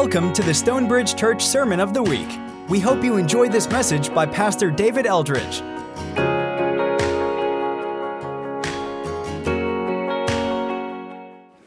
[0.00, 2.28] Welcome to the Stonebridge Church Sermon of the Week.
[2.68, 5.60] We hope you enjoy this message by Pastor David Eldridge.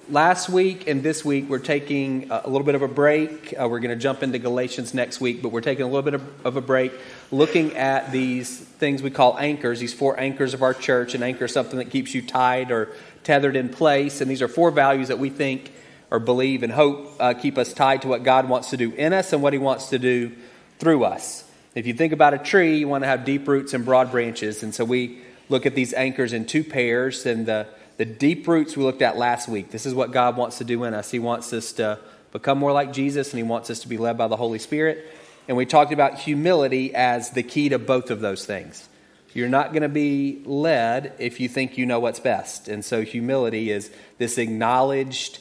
[0.10, 3.54] Last week and this week, we're taking a little bit of a break.
[3.54, 6.14] Uh, we're going to jump into Galatians next week, but we're taking a little bit
[6.14, 6.94] of, of, a break
[7.32, 11.16] looking at these things we call anchors, these four anchors of our church.
[11.16, 12.94] An anchor is something that keeps you tied or
[13.26, 14.22] tethered in place.
[14.22, 15.74] And these are four values that we think
[16.12, 19.14] or believe and hope uh, keep us tied to what God wants to do in
[19.14, 20.34] us and what He wants to do
[20.78, 21.46] through us.
[21.74, 24.62] If you think about a tree, you want to have deep roots and broad branches.
[24.62, 27.26] And so we look at these anchors in two pairs.
[27.26, 29.72] And the, the deep roots we looked at last week.
[29.72, 31.12] This is what God wants to do in us.
[31.12, 32.00] He wants us to
[32.34, 35.06] become more like Jesus, and He wants us to be led by the Holy Spirit.
[35.48, 38.88] And we talked about humility as the key to both of those things.
[39.34, 42.68] You're not going to be led if you think you know what's best.
[42.68, 45.40] And so humility is this acknowledged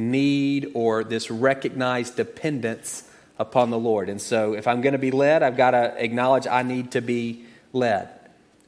[0.00, 4.08] need or this recognized dependence upon the Lord.
[4.08, 7.00] And so, if I'm going to be led, I've got to acknowledge I need to
[7.00, 8.08] be led.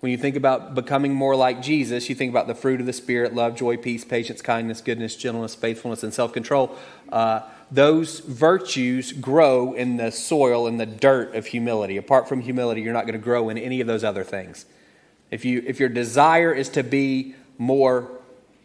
[0.00, 2.92] When you think about becoming more like Jesus, you think about the fruit of the
[2.92, 6.76] Spirit love, joy, peace, patience, kindness, goodness, gentleness, faithfulness, and self control.
[7.10, 11.96] Uh, those virtues grow in the soil, in the dirt of humility.
[11.96, 14.66] Apart from humility, you're not going to grow in any of those other things.
[15.30, 18.10] If, you, if your desire is to be more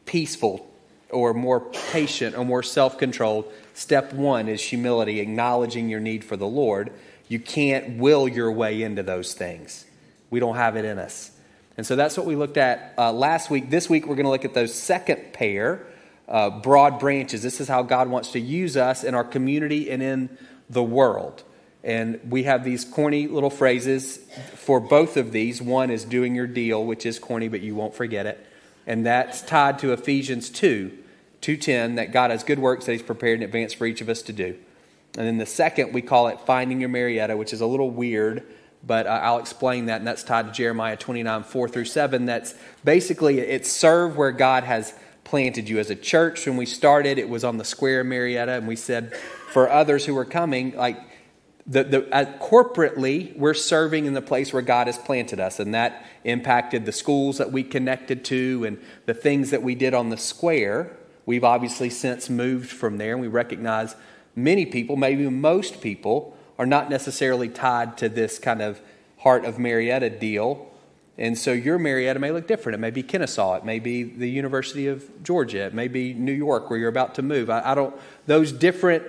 [0.05, 0.66] peaceful,
[1.09, 6.37] or more patient or more self controlled, step one is humility, acknowledging your need for
[6.37, 6.91] the Lord.
[7.27, 9.85] You can't will your way into those things,
[10.29, 11.31] we don't have it in us.
[11.77, 13.69] And so that's what we looked at uh, last week.
[13.69, 15.85] This week, we're going to look at those second pair,
[16.27, 17.43] uh, broad branches.
[17.43, 20.35] This is how God wants to use us in our community and in
[20.71, 21.43] the world.
[21.83, 24.17] And we have these corny little phrases
[24.55, 25.61] for both of these.
[25.61, 28.43] One is doing your deal, which is corny, but you won't forget it
[28.87, 30.97] and that's tied to Ephesians 2,
[31.41, 34.23] 2.10, that God has good works that he's prepared in advance for each of us
[34.23, 34.55] to do.
[35.17, 38.43] And then the second, we call it Finding Your Marietta, which is a little weird,
[38.85, 42.25] but I'll explain that, and that's tied to Jeremiah 29, 4 through 7.
[42.25, 42.55] That's
[42.85, 44.93] basically, it's serve where God has
[45.23, 45.79] planted you.
[45.79, 49.13] As a church, when we started, it was on the square Marietta, and we said
[49.51, 50.97] for others who were coming, like,
[51.67, 55.73] the, the, uh, corporately, we're serving in the place where God has planted us, and
[55.73, 60.09] that impacted the schools that we connected to and the things that we did on
[60.09, 60.95] the square.
[61.25, 63.95] We've obviously since moved from there, and we recognize
[64.33, 68.79] many people, maybe most people, are not necessarily tied to this kind of
[69.19, 70.71] heart of Marietta deal.
[71.17, 72.75] And so your Marietta may look different.
[72.75, 73.55] It may be Kennesaw.
[73.55, 75.65] It may be the University of Georgia.
[75.65, 77.49] It may be New York where you're about to move.
[77.49, 77.95] I, I don't,
[78.27, 79.03] those different,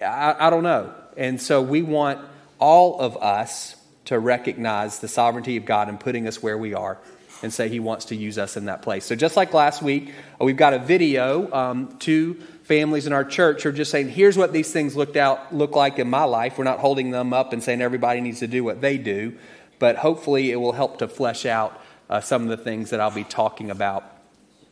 [0.00, 0.94] I, I don't know.
[1.16, 2.20] And so we want
[2.58, 3.76] all of us
[4.06, 6.98] to recognize the sovereignty of God in putting us where we are
[7.42, 9.04] and say He wants to use us in that place.
[9.04, 11.52] So, just like last week, uh, we've got a video.
[11.52, 15.54] Um, two families in our church are just saying, here's what these things looked out
[15.54, 16.56] look like in my life.
[16.56, 19.36] We're not holding them up and saying everybody needs to do what they do,
[19.78, 23.10] but hopefully it will help to flesh out uh, some of the things that I'll
[23.10, 24.04] be talking about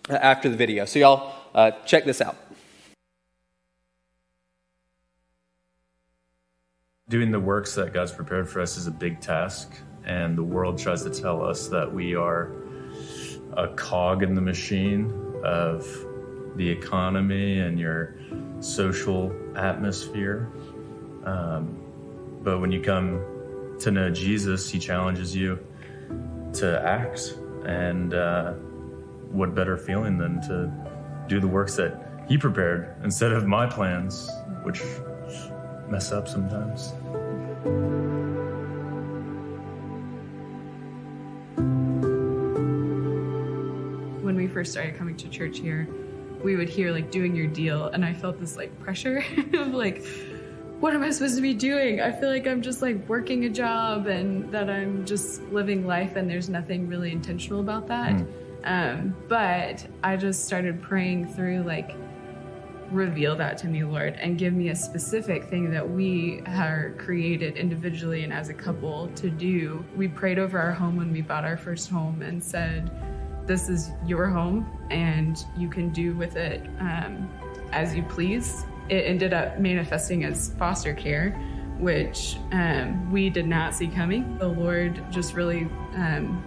[0.08, 0.84] uh, after the video.
[0.86, 2.36] So, y'all, uh, check this out.
[7.08, 9.72] Doing the works that God's prepared for us is a big task,
[10.04, 12.52] and the world tries to tell us that we are
[13.56, 15.12] a cog in the machine
[15.44, 15.86] of
[16.56, 18.16] the economy and your
[18.60, 20.50] social atmosphere.
[21.24, 21.78] Um,
[22.42, 25.58] but when you come to know Jesus, He challenges you
[26.54, 27.36] to act.
[27.64, 28.52] And uh,
[29.30, 30.72] what better feeling than to
[31.28, 34.30] do the works that He prepared instead of my plans,
[34.62, 34.82] which
[35.92, 36.94] mess up sometimes.
[44.24, 45.86] When we first started coming to church here,
[46.42, 49.22] we would hear like doing your deal, and I felt this like pressure
[49.52, 50.04] of like,
[50.80, 52.00] what am I supposed to be doing?
[52.00, 56.16] I feel like I'm just like working a job and that I'm just living life,
[56.16, 58.14] and there's nothing really intentional about that.
[58.14, 58.26] Mm.
[58.64, 61.94] Um, but I just started praying through like
[62.92, 67.56] reveal that to me, Lord, and give me a specific thing that we are created
[67.56, 69.84] individually and as a couple to do.
[69.96, 72.90] We prayed over our home when we bought our first home and said,
[73.46, 77.30] This is your home, and you can do with it um,
[77.72, 78.64] as you please.
[78.88, 81.30] It ended up manifesting as foster care,
[81.78, 84.38] which um, we did not see coming.
[84.38, 85.62] The Lord just really
[85.94, 86.44] um,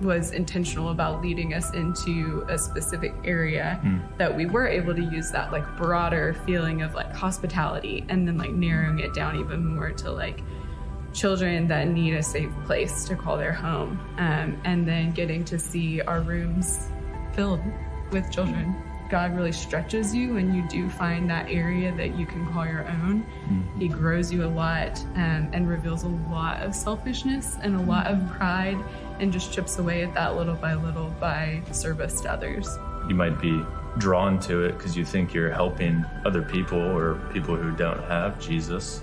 [0.00, 4.00] was intentional about leading us into a specific area mm.
[4.18, 8.38] that we were able to use that like broader feeling of like hospitality and then
[8.38, 10.42] like narrowing it down even more to like
[11.12, 15.58] children that need a safe place to call their home um, and then getting to
[15.58, 16.88] see our rooms
[17.34, 17.60] filled
[18.12, 18.76] with children
[19.08, 22.86] God really stretches you when you do find that area that you can call your
[22.86, 23.22] own.
[23.22, 23.80] Mm-hmm.
[23.80, 28.06] He grows you a lot um, and reveals a lot of selfishness and a lot
[28.06, 28.78] of pride
[29.20, 32.78] and just chips away at that little by little by service to others.
[33.08, 33.64] You might be
[33.98, 38.40] drawn to it because you think you're helping other people or people who don't have
[38.40, 39.02] Jesus.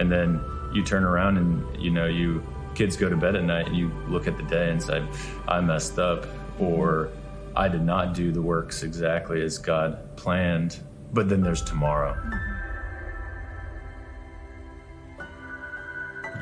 [0.00, 0.40] And then
[0.72, 2.42] you turn around and, you know, you
[2.74, 5.06] kids go to bed at night and you look at the day and say,
[5.46, 6.26] I messed up,
[6.58, 7.10] or
[7.54, 10.80] I did not do the works exactly as God planned,
[11.12, 12.16] but then there's tomorrow.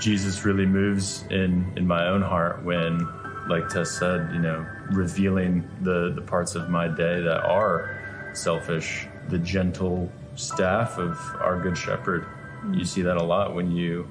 [0.03, 3.07] Jesus really moves in, in my own heart when,
[3.49, 9.07] like Tess said, you know, revealing the, the parts of my day that are selfish,
[9.29, 12.27] the gentle staff of our Good Shepherd.
[12.73, 14.11] You see that a lot when you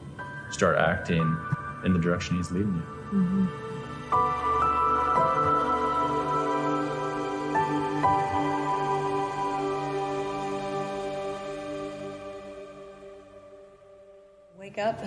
[0.50, 1.38] start acting
[1.84, 2.84] in the direction He's leading you.
[3.12, 3.48] Mm-hmm.
[14.58, 15.04] Wake up,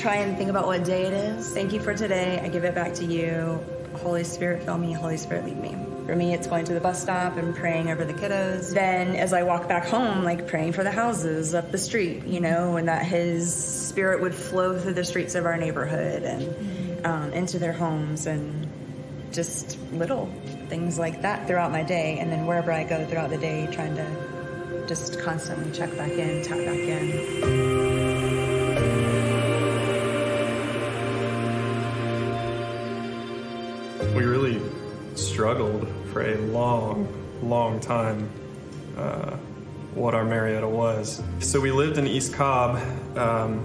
[0.00, 1.52] try and think about what day it is.
[1.52, 2.40] Thank you for today.
[2.42, 3.62] I give it back to you.
[3.96, 4.92] Holy Spirit, fill me.
[4.92, 5.76] Holy Spirit, lead me.
[6.06, 8.72] For me, it's going to the bus stop and praying over the kiddos.
[8.72, 12.40] Then, as I walk back home, like praying for the houses up the street, you
[12.40, 17.32] know, and that His Spirit would flow through the streets of our neighborhood and um,
[17.34, 18.68] into their homes and
[19.32, 20.32] just little
[20.68, 22.18] things like that throughout my day.
[22.18, 26.42] And then wherever I go throughout the day, trying to just constantly check back in,
[26.42, 27.89] tap back in.
[35.40, 37.08] Struggled for a long,
[37.42, 38.28] long time
[38.98, 39.30] uh,
[39.94, 41.22] what our Marietta was.
[41.38, 42.76] So we lived in East Cobb
[43.16, 43.60] um,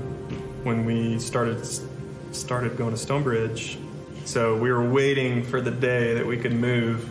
[0.63, 1.67] when we started
[2.31, 3.77] started going to Stonebridge.
[4.23, 7.09] So we were waiting for the day that we could move,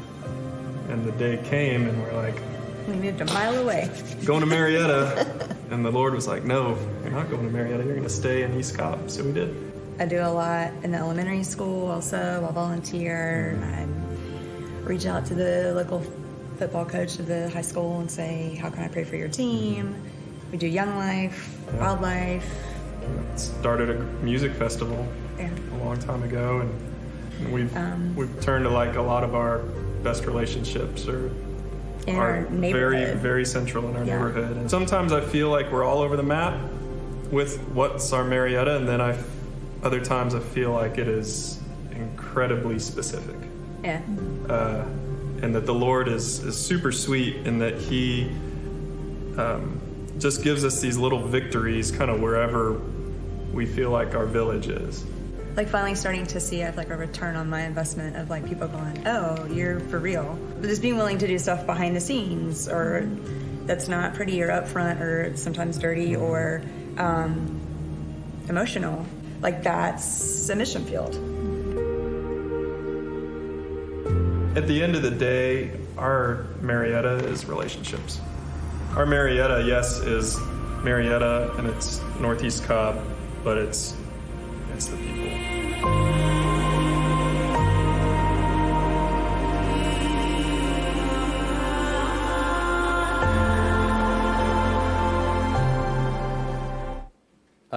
[0.88, 2.40] and the day came, and we're like,
[2.88, 3.90] we moved a mile away.
[4.24, 7.84] Going to Marietta, and the Lord was like, "No, you're not going to Marietta.
[7.84, 9.54] You're going to stay in East Cobb." So we did.
[10.00, 12.46] I do a lot in the elementary school also.
[12.48, 13.60] I volunteer.
[13.62, 13.93] I
[14.84, 16.00] reach out to the local
[16.58, 19.94] football coach of the high school and say, How can I pray for your team?
[20.52, 21.80] We do Young Life, yeah.
[21.80, 22.48] Wildlife.
[23.36, 25.06] Started a music festival
[25.38, 25.50] yeah.
[25.72, 29.58] a long time ago, and we've um, we've turned to like a lot of our
[30.02, 31.32] best relationships or
[32.06, 34.14] in are very very central in our yeah.
[34.14, 34.56] neighborhood.
[34.56, 36.58] And sometimes I feel like we're all over the map
[37.30, 39.18] with what's our Marietta, and then I
[39.82, 41.60] other times I feel like it is
[41.90, 43.36] incredibly specific.
[43.84, 44.00] Yeah.
[44.48, 44.84] Uh,
[45.42, 48.30] and that the Lord is, is super sweet and that He
[49.36, 49.80] um,
[50.18, 52.80] just gives us these little victories kind of wherever
[53.52, 55.04] we feel like our village is.
[55.54, 59.06] Like finally starting to see like a return on my investment of like people going,
[59.06, 60.36] oh, you're for real.
[60.60, 63.08] But just being willing to do stuff behind the scenes or
[63.66, 66.62] that's not pretty or upfront or sometimes dirty or
[66.96, 67.60] um,
[68.48, 69.06] emotional
[69.44, 71.33] like that's a mission field.
[74.56, 78.20] At the end of the day, our Marietta is relationships.
[78.94, 80.38] Our Marietta, yes, is
[80.84, 83.04] Marietta and it's Northeast Cobb,
[83.42, 83.96] but it's
[84.72, 86.13] it's the people.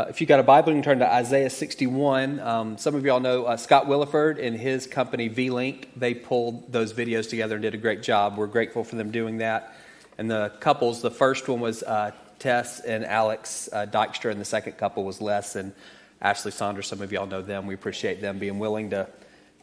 [0.09, 2.39] If you got a Bible, you can turn to Isaiah 61.
[2.39, 5.89] Um, some of y'all know uh, Scott Williford and his company V Link.
[5.95, 8.37] They pulled those videos together and did a great job.
[8.37, 9.75] We're grateful for them doing that.
[10.17, 14.45] And the couples, the first one was uh, Tess and Alex uh, Dykstra, and the
[14.45, 15.73] second couple was Les and
[16.21, 16.87] Ashley Saunders.
[16.87, 17.67] Some of y'all know them.
[17.67, 19.07] We appreciate them being willing to,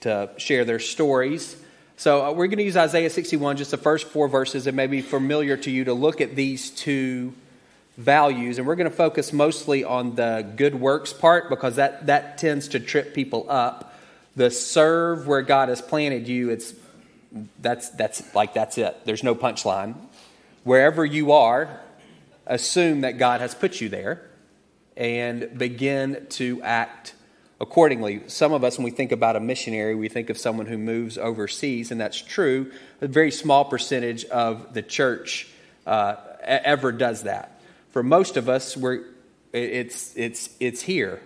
[0.01, 1.57] to share their stories.
[1.97, 4.67] So uh, we're going to use Isaiah 61, just the first four verses.
[4.67, 7.35] It may be familiar to you to look at these two
[7.97, 12.39] values, and we're going to focus mostly on the good works part because that, that
[12.39, 13.95] tends to trip people up.
[14.37, 16.75] The serve where God has planted you, it's
[17.61, 18.97] that's that's like that's it.
[19.05, 19.95] There's no punchline.
[20.65, 21.81] Wherever you are,
[22.47, 24.29] assume that God has put you there
[24.97, 27.15] and begin to act
[27.61, 28.23] accordingly.
[28.27, 31.17] Some of us, when we think about a missionary, we think of someone who moves
[31.17, 32.73] overseas, and that's true.
[33.01, 35.49] A very small percentage of the church
[35.87, 37.54] uh, ever does that
[37.95, 39.05] for most of us, we're,
[39.53, 41.21] it's, it's, it's here.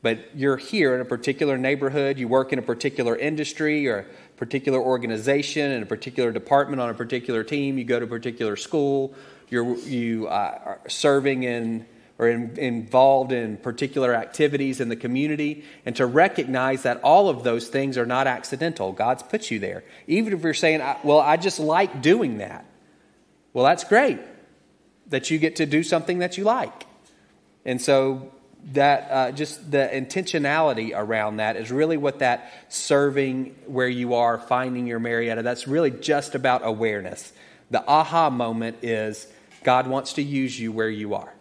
[0.00, 4.38] But you're here in a particular neighborhood, you work in a particular industry or a
[4.38, 8.56] particular organization, in a particular department, on a particular team, you go to a particular
[8.56, 9.12] school,
[9.50, 11.84] you're you, uh, are serving in
[12.18, 17.44] or in, involved in particular activities in the community, and to recognize that all of
[17.44, 18.92] those things are not accidental.
[18.92, 19.84] God's put you there.
[20.06, 22.64] Even if you're saying, well, I just like doing that.
[23.52, 24.20] Well, that's great
[25.12, 26.86] that you get to do something that you like.
[27.64, 28.32] And so
[28.72, 34.38] that uh, just the intentionality around that is really what that serving where you are,
[34.38, 37.32] finding your Marietta, that's really just about awareness.
[37.70, 39.26] The aha moment is
[39.64, 41.32] God wants to use you where you are.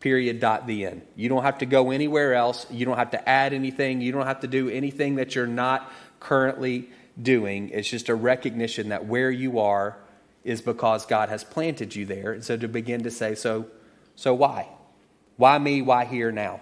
[0.00, 0.40] Period.
[0.40, 0.66] Dot.
[0.66, 1.02] The end.
[1.14, 2.66] You don't have to go anywhere else.
[2.70, 4.00] You don't have to add anything.
[4.00, 6.88] You don't have to do anything that you're not currently
[7.20, 7.68] doing.
[7.70, 9.96] It's just a recognition that where you are
[10.44, 12.32] is because God has planted you there.
[12.32, 13.66] And so to begin to say, so,
[14.16, 14.68] so why?
[15.36, 15.82] Why me?
[15.82, 16.60] Why here now?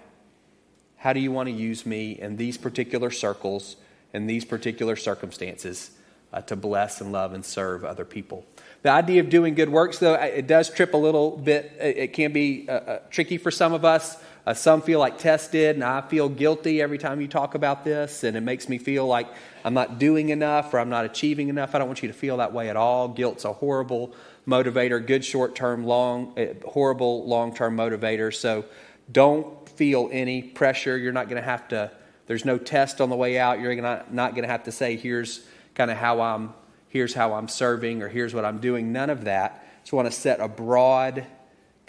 [0.97, 3.75] How do you want to use me in these particular circles,
[4.13, 5.91] in these particular circumstances,
[6.31, 8.45] uh, to bless and love and serve other people?
[8.83, 11.73] The idea of doing good works, though, it does trip a little bit.
[11.79, 14.17] It can be uh, uh, tricky for some of us.
[14.45, 17.83] Uh, some feel like Tess did, and I feel guilty every time you talk about
[17.83, 19.27] this, and it makes me feel like
[19.63, 21.75] I'm not doing enough or I'm not achieving enough.
[21.75, 23.07] I don't want you to feel that way at all.
[23.07, 24.15] Guilt's a horrible
[24.47, 28.33] motivator, good short term, long, uh, horrible long term motivator.
[28.33, 28.65] So
[29.11, 30.97] don't feel any pressure.
[30.97, 31.91] You're not going to have to,
[32.25, 33.59] there's no test on the way out.
[33.59, 35.45] You're gonna, not going to have to say, here's
[35.75, 36.53] kind of how I'm,
[36.89, 38.91] here's how I'm serving or here's what I'm doing.
[38.91, 39.65] None of that.
[39.81, 41.25] Just want to set a broad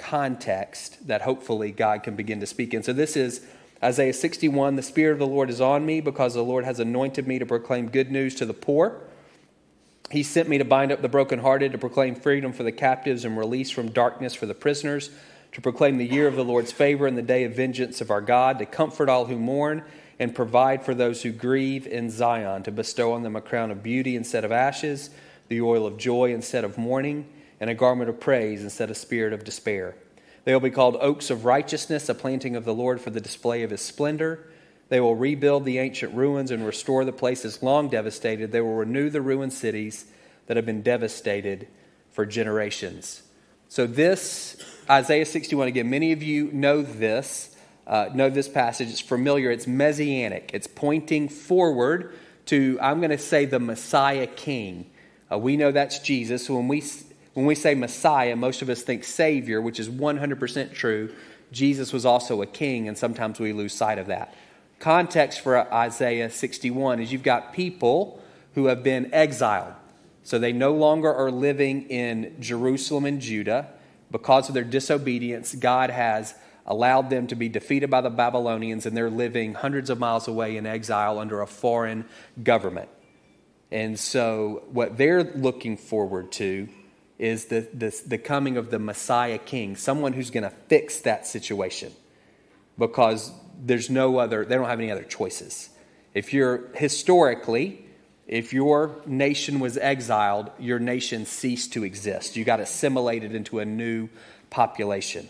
[0.02, 2.82] context that hopefully God can begin to speak in.
[2.82, 3.47] So this is
[3.82, 7.26] Isaiah 61 The Spirit of the Lord is on me because the Lord has anointed
[7.26, 9.00] me to proclaim good news to the poor.
[10.11, 13.38] He sent me to bind up the brokenhearted, to proclaim freedom for the captives and
[13.38, 15.11] release from darkness for the prisoners,
[15.52, 18.21] to proclaim the year of the Lord's favor and the day of vengeance of our
[18.21, 19.85] God, to comfort all who mourn
[20.18, 23.82] and provide for those who grieve in Zion, to bestow on them a crown of
[23.82, 25.11] beauty instead of ashes,
[25.49, 27.26] the oil of joy instead of mourning,
[27.62, 29.95] and a garment of praise instead of spirit of despair.
[30.42, 33.62] They will be called oaks of righteousness, a planting of the Lord for the display
[33.62, 34.50] of his splendor.
[34.88, 38.50] They will rebuild the ancient ruins and restore the places long devastated.
[38.50, 40.07] They will renew the ruined cities
[40.49, 41.69] that have been devastated
[42.11, 43.23] for generations.
[43.69, 44.57] So, this,
[44.90, 47.54] Isaiah 61, again, many of you know this,
[47.87, 48.90] uh, know this passage.
[48.90, 52.12] It's familiar, it's messianic, it's pointing forward
[52.47, 54.90] to, I'm going to say, the Messiah King.
[55.31, 56.50] Uh, we know that's Jesus.
[56.50, 56.83] When we,
[57.35, 61.15] when we say Messiah, most of us think Savior, which is 100% true.
[61.51, 64.35] Jesus was also a king, and sometimes we lose sight of that
[64.83, 68.21] context for Isaiah 61 is you've got people
[68.55, 69.73] who have been exiled.
[70.25, 73.69] So they no longer are living in Jerusalem and Judah.
[74.11, 76.35] Because of their disobedience, God has
[76.67, 80.57] allowed them to be defeated by the Babylonians, and they're living hundreds of miles away
[80.57, 82.05] in exile under a foreign
[82.43, 82.89] government.
[83.71, 86.69] And so, what they're looking forward to
[87.23, 91.25] is the, the, the coming of the Messiah King, someone who's going to fix that
[91.25, 91.93] situation.
[92.76, 95.71] Because there's no other, they don't have any other choices.
[96.14, 97.87] If you're historically,
[98.26, 102.35] if your nation was exiled, your nation ceased to exist.
[102.35, 104.09] You got assimilated into a new
[104.50, 105.29] population.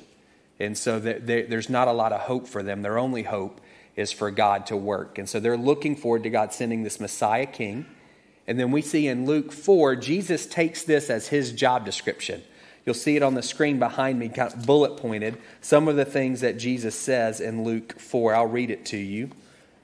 [0.59, 2.81] And so there's not a lot of hope for them.
[2.81, 3.61] Their only hope
[3.97, 5.19] is for God to work.
[5.19, 7.85] And so they're looking forward to God sending this Messiah king.
[8.47, 12.43] And then we see in Luke 4, Jesus takes this as his job description.
[12.85, 15.39] You'll see it on the screen behind me, kind of bullet pointed.
[15.61, 18.35] Some of the things that Jesus says in Luke 4.
[18.35, 19.31] I'll read it to you.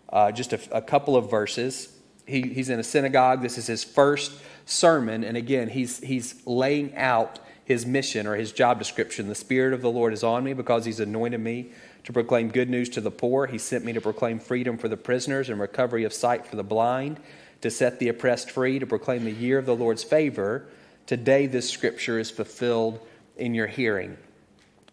[0.08, 1.92] Uh, just a, a, couple of verses.
[2.26, 3.42] He, he's in a synagogue.
[3.42, 4.32] This is his first
[4.66, 5.22] sermon.
[5.22, 9.28] And again, he's, he's laying out his mission or his job description.
[9.28, 11.70] The Spirit of the Lord is on me because he's anointed me
[12.04, 13.46] to proclaim good news to the poor.
[13.46, 16.64] He sent me to proclaim freedom for the prisoners and recovery of sight for the
[16.64, 17.20] blind,
[17.60, 20.68] to set the oppressed free, to proclaim the year of the Lord's favor
[21.08, 23.00] Today, this scripture is fulfilled
[23.38, 24.18] in your hearing.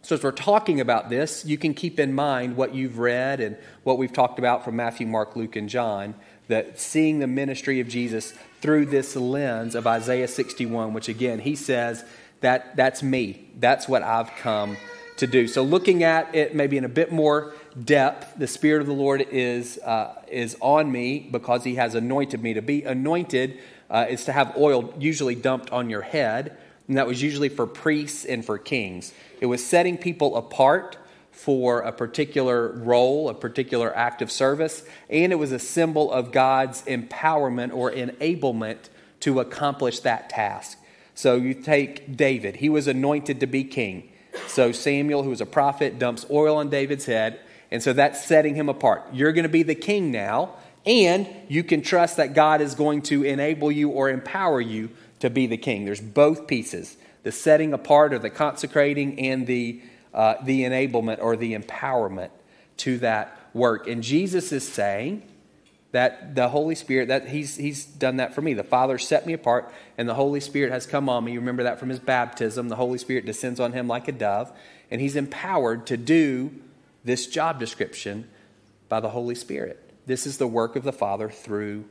[0.01, 3.57] So, as we're talking about this, you can keep in mind what you've read and
[3.83, 6.15] what we've talked about from Matthew, Mark, Luke, and John.
[6.47, 11.53] That seeing the ministry of Jesus through this lens of Isaiah 61, which again, he
[11.53, 12.05] says
[12.39, 13.49] that that's me.
[13.59, 14.77] That's what I've come
[15.17, 15.49] to do.
[15.49, 17.53] So, looking at it maybe in a bit more
[17.83, 22.41] depth, the Spirit of the Lord is, uh, is on me because He has anointed
[22.41, 22.53] me.
[22.53, 27.07] To be anointed uh, is to have oil usually dumped on your head, and that
[27.07, 29.13] was usually for priests and for kings.
[29.41, 30.97] It was setting people apart
[31.31, 36.31] for a particular role, a particular act of service, and it was a symbol of
[36.31, 38.89] God's empowerment or enablement
[39.19, 40.77] to accomplish that task.
[41.13, 44.09] So you take David, he was anointed to be king.
[44.47, 47.39] So Samuel, who was a prophet, dumps oil on David's head,
[47.71, 49.03] and so that's setting him apart.
[49.13, 50.55] You're going to be the king now.
[50.85, 55.29] And you can trust that God is going to enable you or empower you to
[55.29, 55.85] be the king.
[55.85, 59.81] There's both pieces the setting apart or the consecrating and the,
[60.13, 62.29] uh, the enablement or the empowerment
[62.77, 63.87] to that work.
[63.87, 65.23] And Jesus is saying
[65.91, 68.53] that the Holy Spirit, that he's, he's done that for me.
[68.53, 71.31] The Father set me apart, and the Holy Spirit has come on me.
[71.31, 72.69] You remember that from his baptism.
[72.69, 74.51] The Holy Spirit descends on him like a dove,
[74.91, 76.51] and he's empowered to do
[77.05, 78.27] this job description
[78.89, 79.81] by the Holy Spirit.
[80.05, 81.85] This is the work of the Father through,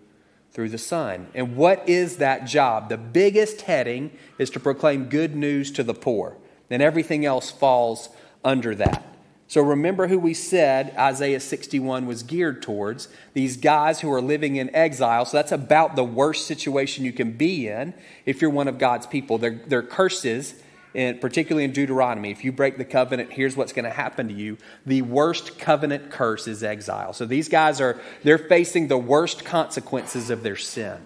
[0.52, 1.28] through the Son.
[1.34, 2.88] And what is that job?
[2.88, 6.36] The biggest heading is to proclaim good news to the poor,
[6.68, 8.10] and everything else falls
[8.44, 9.14] under that.
[9.46, 14.56] So remember who we said Isaiah 61 was geared towards these guys who are living
[14.56, 15.24] in exile.
[15.26, 17.94] So that's about the worst situation you can be in
[18.24, 19.38] if you're one of God's people.
[19.38, 20.54] Their, their curses,
[20.94, 24.34] and particularly in Deuteronomy, if you break the covenant, here's what's going to happen to
[24.34, 24.58] you.
[24.86, 27.12] The worst covenant curse is exile.
[27.12, 30.98] So these guys are they're facing the worst consequences of their sin.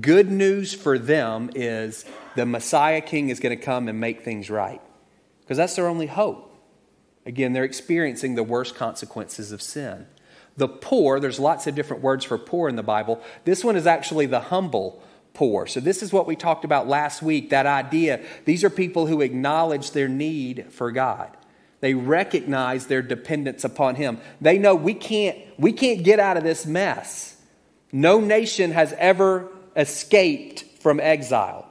[0.00, 4.50] Good news for them is the Messiah King is going to come and make things
[4.50, 4.82] right.
[5.40, 6.44] Because that's their only hope.
[7.24, 10.06] Again, they're experiencing the worst consequences of sin.
[10.56, 13.22] The poor, there's lots of different words for poor in the Bible.
[13.44, 15.02] This one is actually the humble
[15.34, 15.66] poor.
[15.66, 18.24] So, this is what we talked about last week that idea.
[18.44, 21.36] These are people who acknowledge their need for God.
[21.80, 24.18] They recognize their dependence upon Him.
[24.40, 27.36] They know we can't, we can't get out of this mess.
[27.92, 31.68] No nation has ever escaped from exile.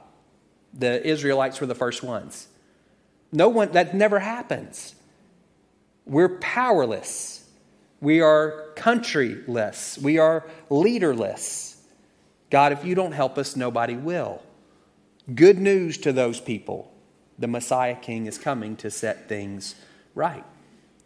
[0.74, 2.48] The Israelites were the first ones.
[3.32, 4.94] No one, that never happens.
[6.06, 7.46] We're powerless.
[8.00, 10.00] We are countryless.
[10.00, 11.67] We are leaderless.
[12.50, 14.42] God, if you don't help us, nobody will.
[15.34, 16.92] Good news to those people.
[17.38, 19.74] The Messiah King is coming to set things
[20.14, 20.44] right.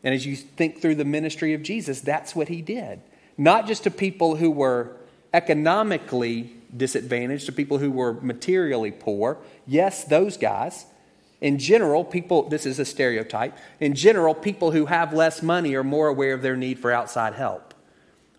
[0.04, 3.00] And as you think through the ministry of Jesus, that's what he did.
[3.36, 4.96] Not just to people who were
[5.34, 9.38] economically disadvantaged, to people who were materially poor.
[9.66, 10.86] Yes, those guys.
[11.40, 15.82] In general, people, this is a stereotype, in general, people who have less money are
[15.82, 17.71] more aware of their need for outside help.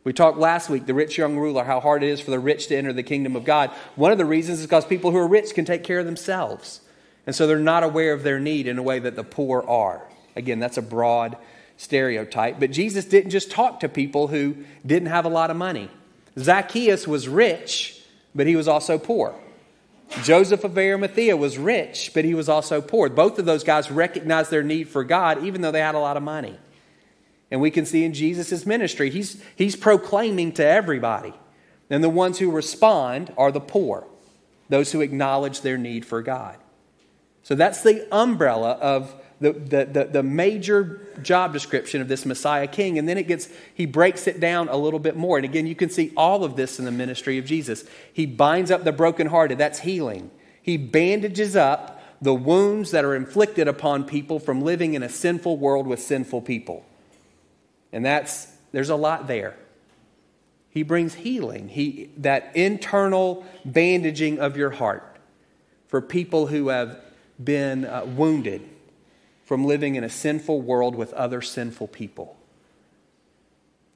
[0.03, 2.67] We talked last week, the rich young ruler, how hard it is for the rich
[2.67, 3.71] to enter the kingdom of God.
[3.95, 6.81] One of the reasons is because people who are rich can take care of themselves.
[7.25, 10.05] And so they're not aware of their need in a way that the poor are.
[10.35, 11.37] Again, that's a broad
[11.77, 12.59] stereotype.
[12.59, 15.89] But Jesus didn't just talk to people who didn't have a lot of money.
[16.37, 18.01] Zacchaeus was rich,
[18.35, 19.35] but he was also poor.
[20.21, 23.09] Joseph of Arimathea was rich, but he was also poor.
[23.09, 26.17] Both of those guys recognized their need for God, even though they had a lot
[26.17, 26.57] of money.
[27.53, 31.35] And we can see in Jesus' ministry, he's, he's proclaiming to everybody.
[31.87, 34.07] And the ones who respond are the poor,
[34.69, 36.57] those who acknowledge their need for God.
[37.43, 42.65] So that's the umbrella of the, the, the, the, major job description of this Messiah
[42.65, 42.97] King.
[42.97, 45.37] And then it gets, he breaks it down a little bit more.
[45.37, 47.85] And again, you can see all of this in the ministry of Jesus.
[48.11, 50.31] He binds up the brokenhearted, that's healing.
[50.59, 55.57] He bandages up the wounds that are inflicted upon people from living in a sinful
[55.57, 56.83] world with sinful people.
[57.93, 59.55] And that's, there's a lot there.
[60.69, 65.17] He brings healing, he, that internal bandaging of your heart
[65.87, 66.99] for people who have
[67.41, 68.67] been uh, wounded
[69.45, 72.35] from living in a sinful world with other sinful people.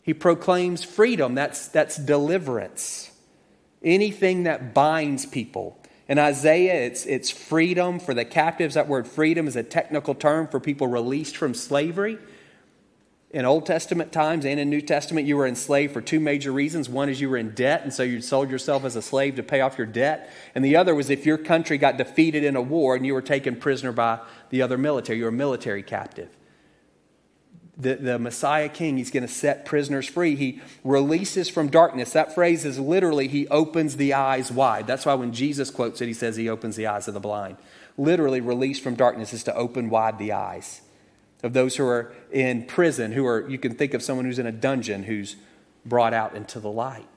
[0.04, 3.12] He proclaims freedom, that's, that's deliverance.
[3.84, 5.80] Anything that binds people.
[6.08, 8.76] In Isaiah, it's, it's freedom for the captives.
[8.76, 12.20] That word freedom is a technical term for people released from slavery.
[13.38, 16.90] In Old Testament times and in New Testament, you were enslaved for two major reasons.
[16.90, 19.44] One is you were in debt, and so you sold yourself as a slave to
[19.44, 20.34] pay off your debt.
[20.56, 23.22] And the other was if your country got defeated in a war and you were
[23.22, 26.36] taken prisoner by the other military, you were a military captive.
[27.78, 30.36] The, the Messiah King, he's going to set prisoners free.
[30.36, 32.14] He releases from darkness.
[32.14, 34.88] That phrase is literally, he opens the eyes wide.
[34.88, 37.58] That's why when Jesus quotes it, he says he opens the eyes of the blind.
[38.00, 40.82] Literally, release from darkness is to open wide the eyes
[41.44, 44.48] of those who are in prison, who are, you can think of someone who's in
[44.48, 45.36] a dungeon who's
[45.86, 47.08] brought out into the light.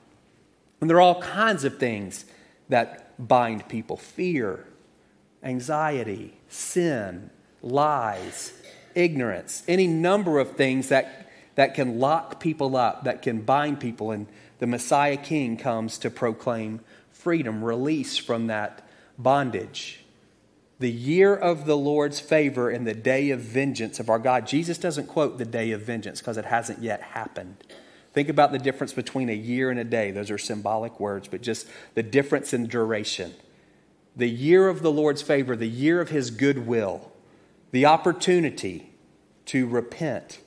[0.79, 2.25] And there are all kinds of things
[2.69, 4.67] that bind people fear,
[5.43, 7.29] anxiety, sin,
[7.61, 8.53] lies,
[8.95, 14.11] ignorance, any number of things that, that can lock people up, that can bind people.
[14.11, 14.27] And
[14.59, 16.81] the Messiah King comes to proclaim
[17.11, 20.00] freedom, release from that bondage
[20.81, 24.47] the year of the Lord's favor and the day of vengeance of our God.
[24.47, 27.55] Jesus doesn't quote the day of vengeance because it hasn't yet happened.
[28.13, 30.11] Think about the difference between a year and a day.
[30.11, 33.33] Those are symbolic words, but just the difference in duration.
[34.15, 37.11] The year of the Lord's favor, the year of his goodwill,
[37.71, 38.91] the opportunity
[39.45, 40.41] to repent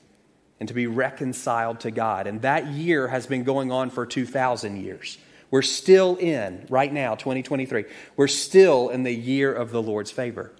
[0.59, 2.27] and to be reconciled to God.
[2.27, 5.17] And that year has been going on for 2,000 years.
[5.55, 7.85] We're still in, right now, 2023,
[8.17, 10.51] we're still in the year of the Lord's favor.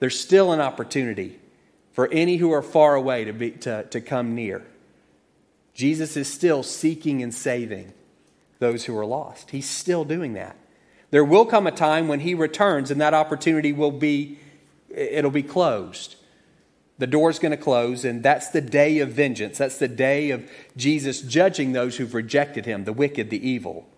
[0.00, 1.40] There's still an opportunity
[1.92, 4.62] for any who are far away to, be, to, to come near.
[5.72, 7.94] Jesus is still seeking and saving
[8.58, 9.52] those who are lost.
[9.52, 10.58] He's still doing that.
[11.10, 14.38] There will come a time when he returns and that opportunity will be
[14.90, 16.16] it'll be closed.
[16.98, 19.56] The door's going to close and that's the day of vengeance.
[19.56, 23.88] That's the day of Jesus judging those who've rejected him, the wicked, the evil.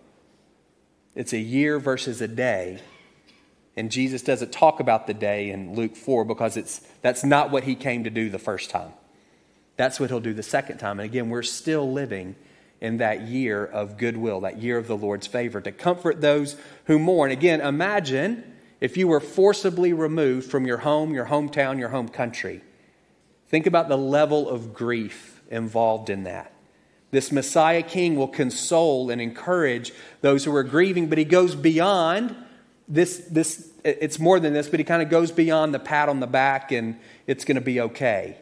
[1.17, 2.81] It's a year versus a day.
[3.75, 7.65] And Jesus doesn't talk about the day in Luke 4 because it's, that's not what
[7.65, 8.93] he came to do the first time.
[9.77, 11.01] That's what he'll do the second time.
[11.01, 12.37] And again, we're still living
[12.81, 16.99] in that year of goodwill, that year of the Lord's favor, to comfort those who
[16.99, 17.31] mourn.
[17.31, 22.63] Again, imagine if you were forcibly removed from your home, your hometown, your home country.
[23.49, 26.53] Think about the level of grief involved in that.
[27.11, 32.35] This Messiah King will console and encourage those who are grieving, but he goes beyond
[32.89, 33.19] this.
[33.31, 36.27] this it's more than this, but he kind of goes beyond the pat on the
[36.27, 38.37] back and it's going to be okay.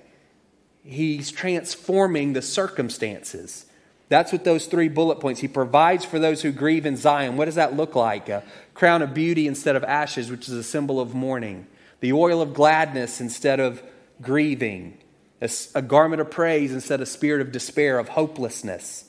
[0.82, 3.66] He's transforming the circumstances.
[4.08, 5.40] That's what those three bullet points.
[5.40, 7.36] He provides for those who grieve in Zion.
[7.36, 8.28] What does that look like?
[8.28, 8.42] A
[8.74, 11.66] crown of beauty instead of ashes, which is a symbol of mourning.
[12.00, 13.82] The oil of gladness instead of
[14.20, 14.98] grieving.
[15.44, 19.04] A, a garment of praise instead of a spirit of despair, of hopelessness.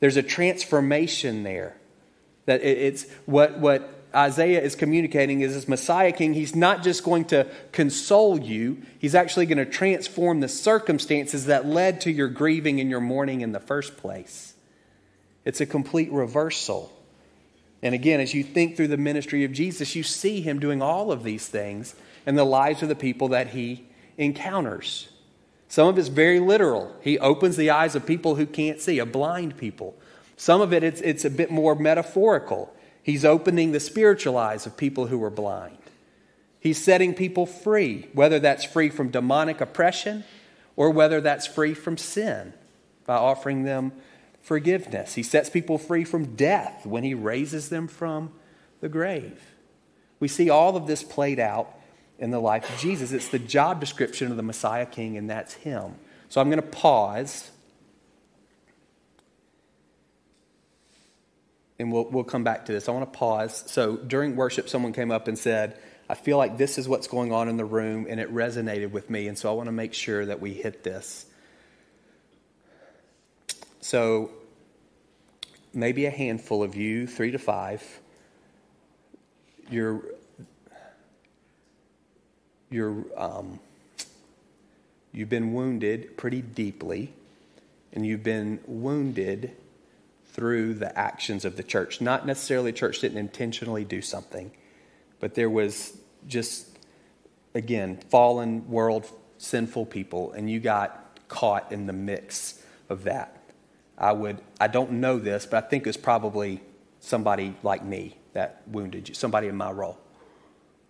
[0.00, 1.76] There's a transformation there.
[2.46, 7.04] That it, it's what, what Isaiah is communicating is this Messiah King, he's not just
[7.04, 12.28] going to console you, he's actually going to transform the circumstances that led to your
[12.28, 14.54] grieving and your mourning in the first place.
[15.44, 16.92] It's a complete reversal.
[17.82, 21.12] And again, as you think through the ministry of Jesus, you see him doing all
[21.12, 21.94] of these things
[22.26, 23.86] in the lives of the people that he
[24.18, 25.08] encounters.
[25.70, 26.92] Some of it's very literal.
[27.00, 29.94] He opens the eyes of people who can't see, of blind people.
[30.36, 32.74] Some of it, it's, it's a bit more metaphorical.
[33.04, 35.78] He's opening the spiritual eyes of people who are blind.
[36.58, 40.24] He's setting people free, whether that's free from demonic oppression
[40.74, 42.52] or whether that's free from sin
[43.06, 43.92] by offering them
[44.42, 45.14] forgiveness.
[45.14, 48.32] He sets people free from death when he raises them from
[48.80, 49.40] the grave.
[50.18, 51.72] We see all of this played out
[52.20, 53.10] in the life of Jesus.
[53.10, 55.96] It's the job description of the Messiah King, and that's him.
[56.28, 57.50] So I'm going to pause
[61.80, 62.90] and we'll, we'll come back to this.
[62.90, 63.64] I want to pause.
[63.66, 65.78] So during worship, someone came up and said,
[66.10, 69.08] I feel like this is what's going on in the room, and it resonated with
[69.08, 71.24] me, and so I want to make sure that we hit this.
[73.80, 74.30] So,
[75.72, 77.82] maybe a handful of you, three to five,
[79.70, 80.02] you're,
[82.70, 83.58] you're, um,
[85.12, 87.12] you've been wounded pretty deeply,
[87.92, 89.56] and you've been wounded
[90.32, 92.00] through the actions of the church.
[92.00, 94.52] Not necessarily, the church didn't intentionally do something,
[95.18, 95.96] but there was
[96.28, 96.78] just,
[97.54, 103.36] again, fallen world, sinful people, and you got caught in the mix of that.
[103.98, 106.60] I would, I don't know this, but I think it was probably
[107.00, 109.98] somebody like me that wounded you, somebody in my role.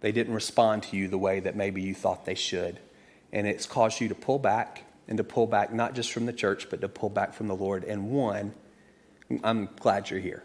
[0.00, 2.78] They didn't respond to you the way that maybe you thought they should.
[3.32, 6.32] And it's caused you to pull back and to pull back not just from the
[6.32, 7.84] church, but to pull back from the Lord.
[7.84, 8.54] And one,
[9.44, 10.42] I'm glad you're here.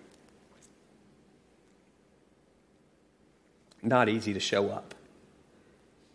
[3.82, 4.96] Not easy to show up.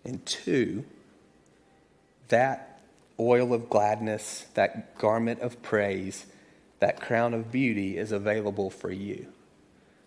[0.05, 0.85] And two,
[2.29, 2.81] that
[3.19, 6.27] oil of gladness, that garment of praise,
[6.81, 9.27] that crown of beauty is available for you.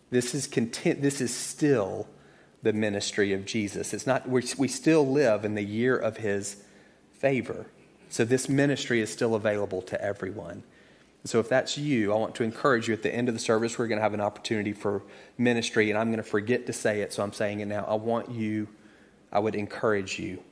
[0.10, 2.08] This is content, this is still
[2.64, 3.94] the ministry of Jesus.
[3.94, 6.64] It's not we still live in the year of his
[7.12, 7.68] favor.
[8.10, 10.64] So this ministry is still available to everyone.
[11.26, 13.78] So if that's you, I want to encourage you at the end of the service,
[13.78, 15.04] we're going to have an opportunity for
[15.38, 17.86] ministry, and I'm going to forget to say it, so I'm saying it now.
[17.88, 18.68] I want you,
[19.32, 20.44] I would encourage you,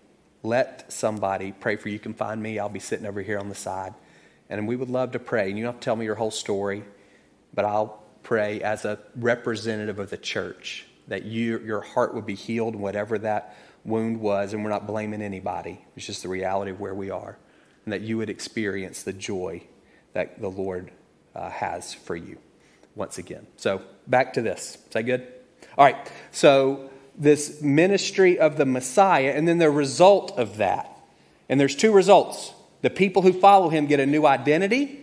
[0.44, 1.94] let somebody pray for you.
[1.94, 3.94] You can find me, I'll be sitting over here on the side.
[4.50, 5.50] And we would love to pray.
[5.50, 6.84] And you don't have to tell me your whole story,
[7.54, 12.36] but I'll pray as a representative of the church that you, your heart would be
[12.36, 14.54] healed, whatever that wound was.
[14.54, 17.38] And we're not blaming anybody, it's just the reality of where we are.
[17.84, 19.64] And that you would experience the joy
[20.14, 20.90] that the Lord
[21.36, 22.38] uh, has for you
[22.96, 23.46] once again.
[23.58, 24.76] So, back to this.
[24.76, 25.28] Is that good?
[25.78, 26.10] All right.
[26.32, 30.98] So, this ministry of the Messiah, and then the result of that.
[31.50, 32.54] And there's two results.
[32.84, 35.01] The people who follow him get a new identity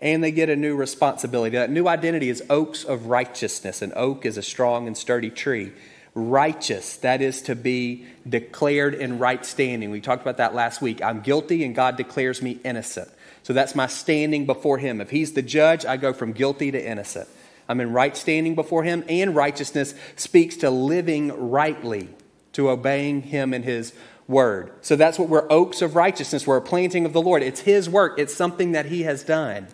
[0.00, 1.56] and they get a new responsibility.
[1.56, 3.82] That new identity is oaks of righteousness.
[3.82, 5.72] An oak is a strong and sturdy tree.
[6.14, 9.90] Righteous, that is to be declared in right standing.
[9.90, 11.02] We talked about that last week.
[11.02, 13.08] I'm guilty and God declares me innocent.
[13.42, 15.00] So that's my standing before Him.
[15.00, 17.28] If He's the judge, I go from guilty to innocent.
[17.68, 22.08] I'm in right standing before Him, and righteousness speaks to living rightly,
[22.54, 23.92] to obeying Him and His
[24.26, 24.72] word.
[24.80, 26.46] So that's what we're oaks of righteousness.
[26.46, 27.44] We're a planting of the Lord.
[27.44, 29.68] It's His work, it's something that He has done.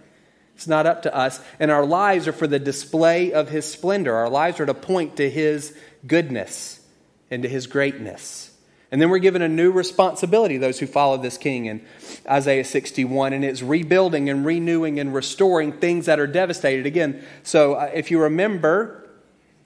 [0.57, 1.39] It's not up to us.
[1.61, 4.15] And our lives are for the display of his splendor.
[4.15, 6.81] Our lives are to point to his goodness
[7.31, 8.51] and to his greatness.
[8.91, 11.85] And then we're given a new responsibility, those who follow this king in
[12.27, 16.87] Isaiah 61, and it's rebuilding and renewing and restoring things that are devastated.
[16.87, 19.11] Again, so uh, if you remember,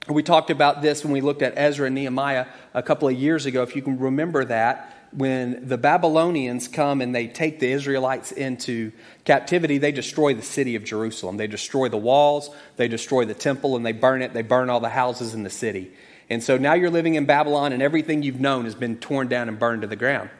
[0.08, 3.46] we talked about this when we looked at Ezra and Nehemiah a couple of years
[3.46, 3.62] ago.
[3.62, 8.92] If you can remember that, when the Babylonians come and they take the Israelites into
[9.24, 11.36] captivity, they destroy the city of Jerusalem.
[11.36, 14.32] They destroy the walls, they destroy the temple, and they burn it.
[14.32, 15.92] They burn all the houses in the city.
[16.28, 19.48] And so now you're living in Babylon, and everything you've known has been torn down
[19.48, 20.30] and burned to the ground.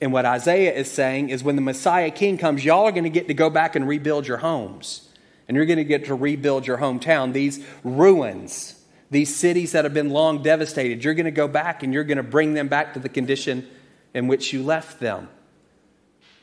[0.00, 3.10] And what Isaiah is saying is when the Messiah King comes, y'all are going to
[3.10, 5.08] get to go back and rebuild your homes.
[5.46, 7.32] And you're going to get to rebuild your hometown.
[7.32, 11.92] These ruins, these cities that have been long devastated, you're going to go back and
[11.92, 13.68] you're going to bring them back to the condition
[14.14, 15.28] in which you left them.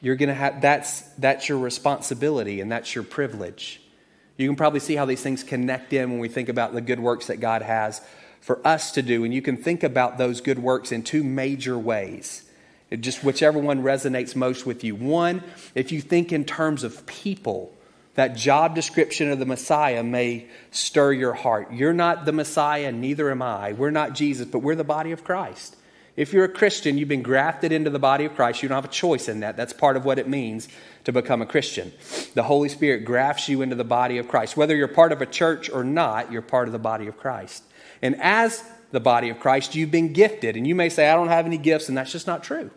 [0.01, 3.81] You're going to have that's that's your responsibility and that's your privilege.
[4.37, 6.99] You can probably see how these things connect in when we think about the good
[6.99, 8.01] works that God has
[8.41, 11.77] for us to do and you can think about those good works in two major
[11.77, 12.43] ways.
[12.99, 14.95] Just whichever one resonates most with you.
[14.95, 15.43] One,
[15.75, 17.73] if you think in terms of people,
[18.15, 21.71] that job description of the Messiah may stir your heart.
[21.71, 23.71] You're not the Messiah, neither am I.
[23.71, 25.77] We're not Jesus, but we're the body of Christ.
[26.21, 28.61] If you're a Christian, you've been grafted into the body of Christ.
[28.61, 29.57] You don't have a choice in that.
[29.57, 30.67] That's part of what it means
[31.05, 31.91] to become a Christian.
[32.35, 34.55] The Holy Spirit grafts you into the body of Christ.
[34.55, 37.63] Whether you're part of a church or not, you're part of the body of Christ.
[38.03, 40.55] And as the body of Christ, you've been gifted.
[40.55, 42.69] And you may say, I don't have any gifts, and that's just not true.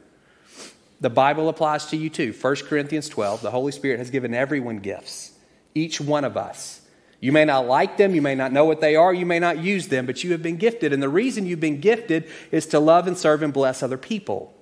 [1.02, 2.32] The Bible applies to you too.
[2.32, 5.32] 1 Corinthians 12, the Holy Spirit has given everyone gifts,
[5.74, 6.80] each one of us.
[7.24, 9.56] You may not like them, you may not know what they are, you may not
[9.56, 10.92] use them, but you have been gifted.
[10.92, 14.52] And the reason you've been gifted is to love and serve and bless other people.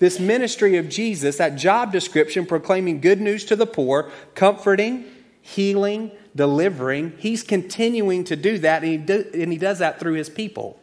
[0.00, 5.04] This ministry of Jesus, that job description, proclaiming good news to the poor, comforting,
[5.40, 10.14] healing, delivering, he's continuing to do that, and he, do, and he does that through
[10.14, 10.80] his people,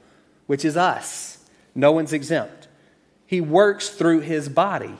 [0.47, 1.45] which is us.
[1.75, 2.69] No one's exempt.
[3.25, 4.95] He works through his body.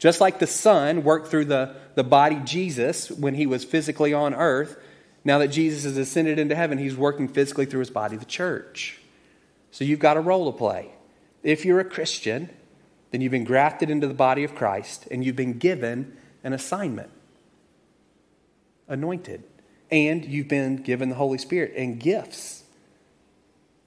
[0.00, 4.34] Just like the Son worked through the, the body Jesus when he was physically on
[4.34, 4.76] earth,
[5.26, 9.00] now that Jesus has ascended into heaven, he's working physically through his body, the church.
[9.72, 10.92] So you've got a role to play.
[11.42, 12.48] If you're a Christian,
[13.10, 17.10] then you've been grafted into the body of Christ and you've been given an assignment
[18.86, 19.42] anointed.
[19.90, 22.62] And you've been given the Holy Spirit and gifts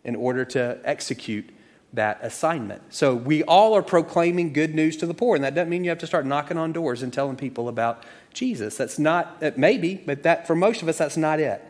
[0.04, 1.50] in order to execute
[1.94, 2.94] that assignment.
[2.94, 5.90] So we all are proclaiming good news to the poor, and that doesn't mean you
[5.90, 8.78] have to start knocking on doors and telling people about Jesus.
[8.78, 11.64] That's not, uh, it may be, but that, for most of us, that's not it.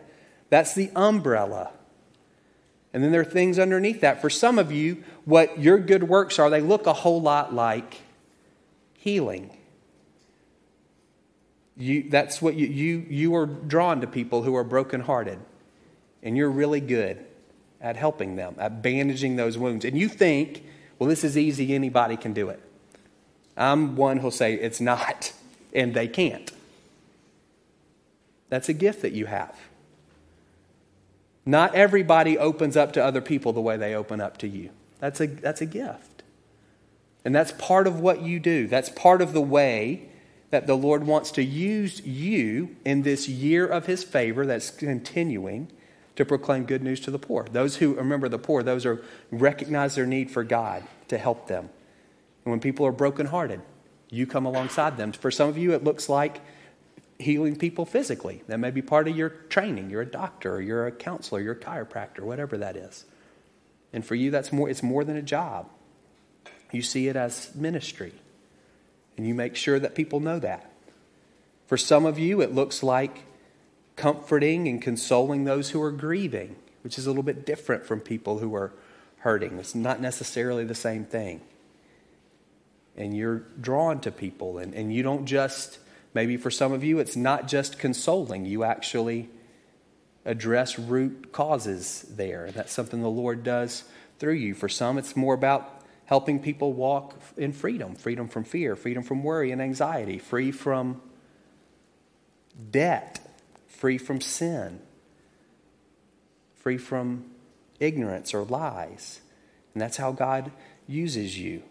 [0.50, 1.72] That's the umbrella.
[2.94, 4.20] And then there are things underneath that.
[4.20, 8.02] For some of you, what your good works are, they look a whole lot like
[8.94, 9.56] healing.
[11.78, 15.40] You, that's what you, you, you are drawn to people who are brokenhearted,
[16.22, 17.26] and you're really good
[17.82, 19.86] at helping them, at bandaging those wounds.
[19.86, 20.64] And you think,
[20.98, 22.62] well, this is easy, anybody can do it.
[23.56, 25.34] I'm one who'll say it's not
[25.74, 26.52] and they can't.
[28.50, 29.56] That's a gift that you have.
[31.46, 34.72] Not everybody opens up to other people the way they open up to you.
[35.00, 36.24] That's a, that's a gift.
[37.24, 38.68] And that's part of what you do.
[38.68, 40.10] That's part of the way
[40.52, 45.72] that the Lord wants to use you in this year of His favor that's continuing
[46.20, 47.48] to proclaim good news to the poor.
[47.50, 49.00] Those who remember the poor, those who
[49.32, 51.70] recognize their need for God to help them.
[52.44, 53.62] And when people are brokenhearted,
[54.10, 55.14] you come alongside them.
[55.14, 56.42] For some of you, it looks like
[57.20, 58.44] healing people physically.
[58.48, 59.90] That may be part of your training.
[59.90, 63.06] You're a doctor, or you're a counselor, you're a chiropractor, whatever that is.
[63.94, 65.70] And for you, that's more, it's more than a job.
[66.74, 68.12] You see it as ministry.
[69.16, 70.70] And you make sure that people know that.
[71.68, 73.24] For some of you, it looks like
[74.00, 78.40] comforting and consoling those who are grieving, which is a little bit different from people
[78.40, 78.74] who are
[79.20, 79.60] hurting.
[79.60, 81.42] It's not necessarily the same thing
[83.00, 84.60] and you're drawn to people.
[84.60, 85.80] And, and you don't just,
[86.14, 88.46] maybe for some of you, it's not just consoling.
[88.46, 89.30] You actually
[90.26, 92.52] address root causes there.
[92.52, 93.86] That's something the Lord does
[94.20, 94.54] through you.
[94.54, 99.24] For some, it's more about helping people walk in freedom freedom from fear, freedom from
[99.24, 101.02] worry and anxiety, free from
[102.70, 103.22] debt,
[103.80, 104.80] free from sin,
[106.56, 107.26] free from
[107.80, 109.22] ignorance or lies.
[109.74, 110.52] And that's how God
[110.88, 111.64] uses you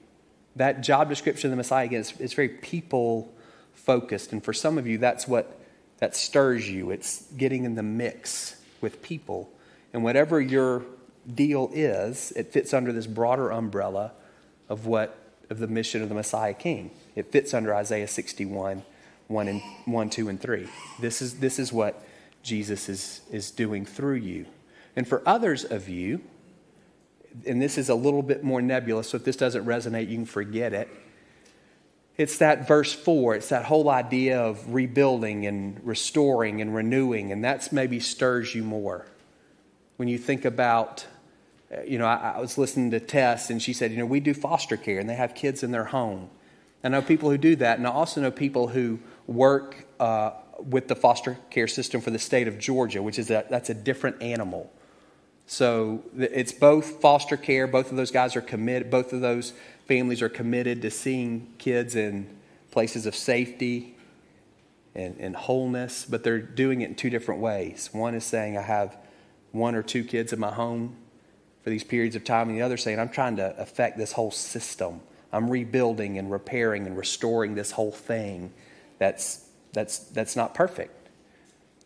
[0.59, 3.33] that job description of the Messiah, again, is, is very people
[3.73, 4.33] focused.
[4.33, 5.59] And for some of you, that's what
[5.99, 6.91] that stirs you.
[6.91, 9.51] It's getting in the mix with people.
[9.93, 10.85] And whatever your
[11.33, 14.13] deal is, it fits under this broader umbrella
[14.69, 15.17] of what
[15.49, 16.91] of the mission of the Messiah King.
[17.15, 18.83] It fits under Isaiah 61
[19.29, 20.67] 1 and 1, 2, and 3.
[21.01, 22.03] This is, this is what
[22.43, 24.47] Jesus is, is doing through you.
[24.97, 26.21] And for others of you,
[27.47, 30.27] and this is a little bit more nebulous, so if this doesn't resonate, you can
[30.27, 30.89] forget it.
[32.17, 37.45] It's that verse 4, it's that whole idea of rebuilding and restoring and renewing, and
[37.45, 39.07] that's maybe stirs you more.
[39.99, 41.07] When you think about,
[41.87, 44.35] you know, I, I was listening to Tess, and she said, you know, we do
[44.35, 46.31] foster care, and they have kids in their home.
[46.83, 50.89] I know people who do that, and I also know people who work uh, with
[50.89, 54.21] the foster care system for the state of Georgia, which is a, that's a different
[54.21, 54.73] animal.
[55.47, 59.53] So it's both foster care, both of those guys are committed, both of those
[59.87, 62.29] families are committed to seeing kids in
[62.71, 63.97] places of safety
[64.95, 67.89] and, and wholeness, but they're doing it in two different ways.
[67.93, 68.97] One is saying, I have
[69.53, 70.97] one or two kids in my home
[71.63, 74.31] for these periods of time, and the other saying, I'm trying to affect this whole
[74.31, 75.01] system.
[75.33, 78.53] I'm rebuilding and repairing and restoring this whole thing
[78.99, 80.95] that's, that's, that's not perfect.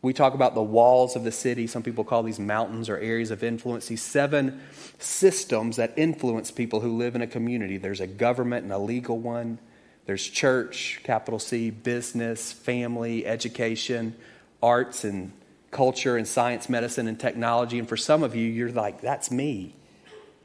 [0.03, 1.69] We talk about the walls of the city.
[1.69, 3.87] Some people call these mountains or areas of influence.
[3.87, 4.61] These seven
[4.99, 7.77] systems that influence people who live in a community.
[7.77, 9.59] There's a government and a legal one.
[10.07, 14.17] There's church, capital C, business, family, education,
[14.61, 15.33] arts and
[15.71, 17.79] culture and science, medicine and technology.
[17.79, 19.77] And for some of you, you're like, that's me.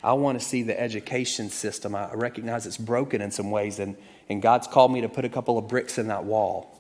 [0.04, 1.96] I want to see the education system.
[1.96, 3.98] I recognize it's broken in some ways, and,
[4.30, 6.74] and God's called me to put a couple of bricks in that wall.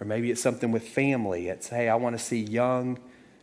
[0.00, 1.48] Or maybe it's something with family.
[1.48, 2.98] It's, hey, I want to see young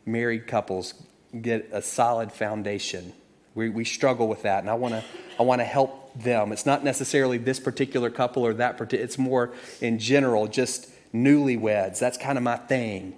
[0.06, 0.94] married couples
[1.40, 3.14] get a solid foundation.
[3.54, 5.04] We, we struggle with that, and I want to
[5.40, 6.52] I want to help them.
[6.52, 9.04] It's not necessarily this particular couple or that particular.
[9.04, 12.00] It's more in general, just newlyweds.
[12.00, 13.16] That's kind of my thing.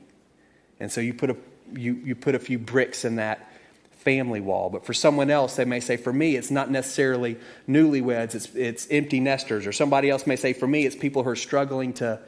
[0.79, 1.37] And so you put a
[1.73, 3.48] you you put a few bricks in that
[4.09, 4.71] family wall.
[4.71, 8.33] But for someone else, they may say, for me, it's not necessarily newlyweds.
[8.33, 9.67] It's it's empty nesters.
[9.67, 12.19] Or somebody else may say, for me, it's people who are struggling to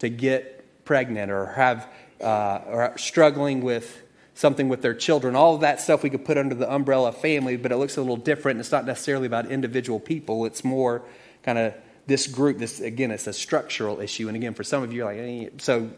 [0.00, 1.88] to get pregnant or have
[2.20, 4.02] uh, or struggling with
[4.34, 5.34] something with their children.
[5.34, 7.96] All of that stuff we could put under the umbrella of family, but it looks
[7.96, 8.60] a little different.
[8.60, 10.44] It's not necessarily about individual people.
[10.44, 11.00] It's more
[11.42, 11.72] kind of
[12.06, 12.58] this group.
[12.58, 14.28] This again, it's a structural issue.
[14.28, 15.88] And again, for some of you, like eh, so,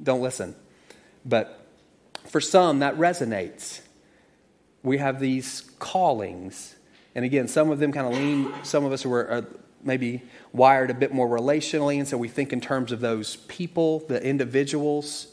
[0.00, 0.54] don't listen.
[1.24, 1.60] But
[2.28, 3.80] for some, that resonates.
[4.86, 6.76] We have these callings,
[7.16, 8.54] and again, some of them kind of lean.
[8.62, 9.28] Some of us were.
[9.28, 9.46] Are,
[9.82, 10.22] maybe
[10.52, 14.22] wired a bit more relationally, and so we think in terms of those people, the
[14.22, 15.28] individuals,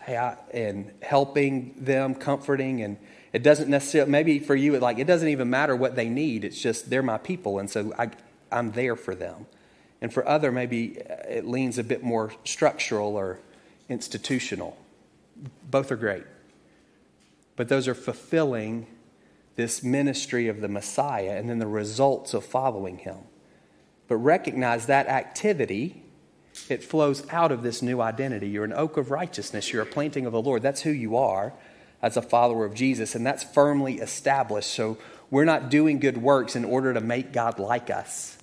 [0.00, 2.96] hey, I, and helping them, comforting, and
[3.32, 4.10] it doesn't necessarily.
[4.10, 6.44] Maybe for you, it like it doesn't even matter what they need.
[6.44, 8.10] It's just they're my people, and so I,
[8.50, 9.46] I'm there for them.
[10.00, 13.40] And for other, maybe uh, it leans a bit more structural or
[13.88, 14.76] institutional.
[15.70, 16.24] Both are great,
[17.56, 18.86] but those are fulfilling
[19.58, 23.16] this ministry of the Messiah and then the results of following him.
[24.06, 26.04] But recognize that activity
[26.68, 28.48] it flows out of this new identity.
[28.48, 29.72] You're an oak of righteousness.
[29.72, 30.62] You're a planting of the lord.
[30.62, 31.52] That's who you are
[32.00, 34.70] as a follower of jesus and that's firmly established.
[34.70, 34.96] So
[35.28, 38.38] we're not doing good works in order to make god like us.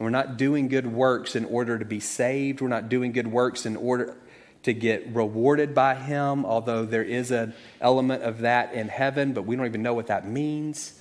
[0.00, 2.60] We're not doing good works in order to be saved.
[2.60, 4.16] We're not doing good works in order
[4.62, 9.42] to get rewarded by him although there is an element of that in heaven but
[9.42, 10.98] we don't even know what that means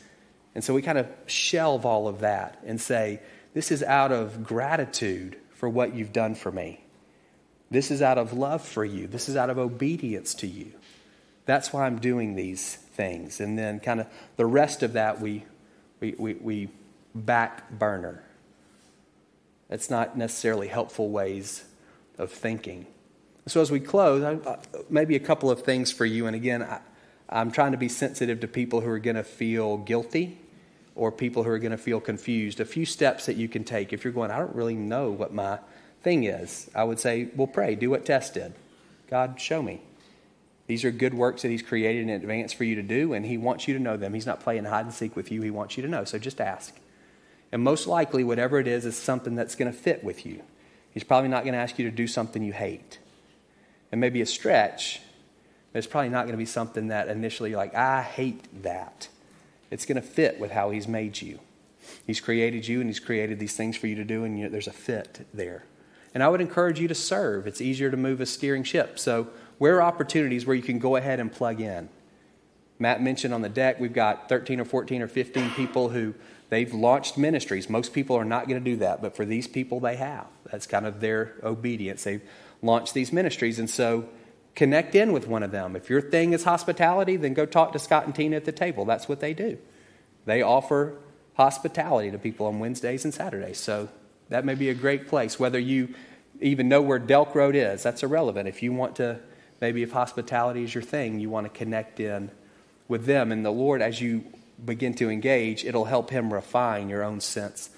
[0.58, 3.22] and so we kind of shelve all of that and say
[3.54, 6.80] this is out of gratitude for what you've done for me.
[7.70, 9.08] This is out of love for you.
[9.08, 10.72] This is out of obedience to you.
[11.46, 13.40] That's why I'm doing these things.
[13.40, 15.46] And then, kind of, the rest of that we,
[16.00, 16.70] we, we, we
[17.14, 18.24] back burner.
[19.70, 21.66] It's not necessarily helpful ways
[22.18, 22.88] of thinking.
[23.48, 24.58] So, as we close, I,
[24.90, 26.28] maybe a couple of things for you.
[26.28, 26.80] And again, I,
[27.30, 30.38] I'm trying to be sensitive to people who are going to feel guilty
[30.96, 33.94] or people who are going to feel confused, a few steps that you can take
[33.94, 35.60] if you're going, I don't really know what my
[36.02, 36.70] thing is.
[36.74, 38.54] I would say, well, pray, do what Tess did.
[39.10, 39.82] God, show me.
[40.66, 43.38] These are good works that He's created in advance for you to do, and He
[43.38, 44.14] wants you to know them.
[44.14, 46.04] He's not playing hide and seek with you, He wants you to know.
[46.04, 46.76] So just ask.
[47.52, 50.42] And most likely, whatever it is, is something that's going to fit with you.
[50.92, 53.00] He's probably not going to ask you to do something you hate.
[53.92, 55.02] And maybe a stretch,
[55.72, 59.08] but it's probably not going to be something that initially like, I hate that.
[59.72, 61.40] It's going to fit with how He's made you.
[62.06, 64.68] He's created you and He's created these things for you to do, and you, there's
[64.68, 65.64] a fit there.
[66.14, 67.48] And I would encourage you to serve.
[67.48, 68.98] It's easier to move a steering ship.
[68.98, 69.28] So,
[69.58, 71.90] where are opportunities where you can go ahead and plug in?
[72.80, 76.14] Matt mentioned on the deck, we've got 13 or 14 or 15 people who
[76.50, 77.70] they've launched ministries.
[77.70, 80.28] Most people are not going to do that, but for these people, they have.
[80.52, 82.04] That's kind of their obedience.
[82.04, 82.22] They've
[82.62, 83.60] launched these ministries.
[83.60, 84.08] And so,
[84.56, 85.76] connect in with one of them.
[85.76, 88.86] If your thing is hospitality, then go talk to Scott and Tina at the table.
[88.86, 89.58] That's what they do.
[90.26, 90.98] They offer
[91.36, 93.60] hospitality to people on Wednesdays and Saturdays.
[93.60, 93.90] So
[94.30, 95.40] that may be a great place.
[95.40, 95.94] Whether you
[96.42, 98.48] even know where Delk Road is, that's irrelevant.
[98.48, 99.20] If you want to,
[99.62, 102.32] maybe if hospitality is your thing, you want to connect in
[102.88, 103.32] with them.
[103.32, 104.24] And the Lord, as you
[104.64, 107.70] begin to engage, it'll help Him refine your own sense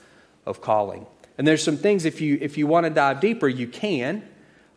[0.46, 1.06] of calling.
[1.38, 4.28] And there's some things, if you, if you want to dive deeper, you can.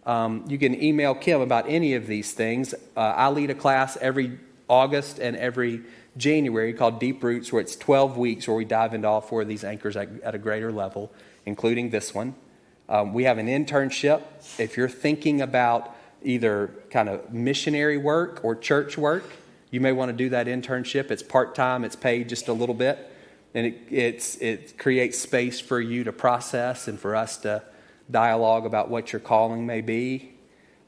[0.04, 2.74] Um, you can email Kim about any of these things.
[2.96, 4.38] Uh, I lead a class every
[4.68, 5.82] August and every
[6.16, 9.48] January called Deep Roots, where it's 12 weeks where we dive into all four of
[9.48, 11.12] these anchors at, at a greater level,
[11.46, 12.34] including this one.
[12.88, 14.22] Um, we have an internship.
[14.58, 19.24] If you're thinking about either kind of missionary work or church work,
[19.70, 21.10] you may want to do that internship.
[21.10, 23.10] It's part time, it's paid just a little bit,
[23.54, 27.62] and it, it creates space for you to process and for us to
[28.10, 30.32] dialogue about what your calling may be.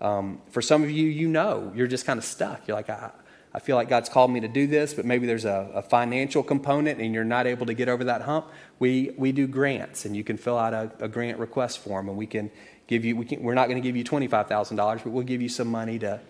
[0.00, 2.66] Um, for some of you, you know, you're just kind of stuck.
[2.68, 3.10] You're like, I,
[3.54, 6.42] I feel like God's called me to do this, but maybe there's a, a, financial
[6.42, 8.48] component and you're not able to get over that hump.
[8.80, 12.18] We, we do grants, and you can fill out a, a grant request form, and
[12.18, 12.50] we can
[12.88, 15.48] give you, we can, we're not going to give you $25,000, but we'll give you
[15.48, 16.20] some money to,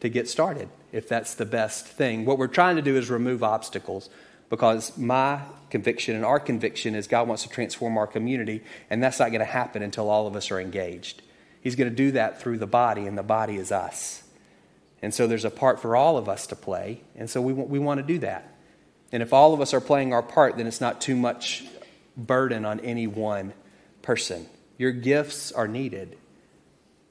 [0.00, 2.24] to get started if that's the best thing.
[2.24, 4.08] What we're trying to do is remove obstacles
[4.50, 5.40] because my
[5.70, 9.38] conviction and our conviction is God wants to transform our community, and that's not going
[9.40, 11.22] to happen until all of us are engaged.
[11.62, 14.24] He's going to do that through the body, and the body is us.
[15.00, 17.78] And so there's a part for all of us to play, and so we, we
[17.78, 18.54] want to do that.
[19.12, 21.64] And if all of us are playing our part, then it's not too much
[22.16, 23.54] burden on any one
[24.02, 24.46] person.
[24.78, 26.16] Your gifts are needed.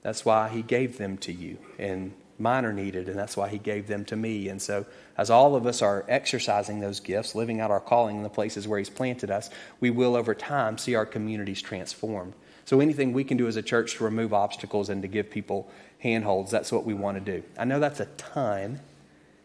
[0.02, 1.58] That's why He gave them to you.
[1.78, 4.50] And mine are needed, and that's why He gave them to me.
[4.50, 4.86] And so,
[5.18, 8.68] as all of us are exercising those gifts, living out our calling in the places
[8.68, 12.34] where He's planted us, we will over time see our communities transformed.
[12.66, 15.70] So, anything we can do as a church to remove obstacles and to give people
[16.00, 17.44] handholds, that's what we want to do.
[17.58, 18.80] I know that's a ton,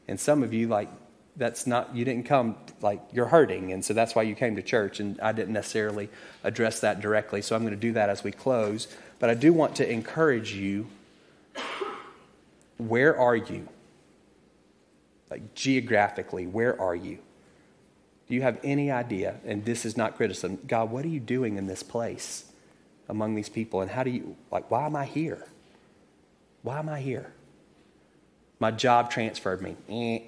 [0.06, 0.88] and some of you, like,
[1.36, 4.62] that's not, you didn't come, like, you're hurting, and so that's why you came to
[4.62, 6.08] church, and I didn't necessarily
[6.44, 8.86] address that directly, so I'm going to do that as we close.
[9.18, 10.86] But I do want to encourage you
[12.78, 13.68] where are you?
[15.30, 17.18] Like geographically, where are you?
[18.28, 19.36] Do you have any idea?
[19.44, 20.58] And this is not criticism.
[20.66, 22.46] God, what are you doing in this place
[23.08, 23.80] among these people?
[23.80, 25.46] And how do you, like, why am I here?
[26.62, 27.32] Why am I here?
[28.58, 29.76] My job transferred me.
[29.88, 30.20] Eh.